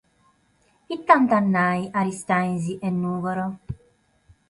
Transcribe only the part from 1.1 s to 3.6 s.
ant a nàrrere Aristanis e Nùgoro?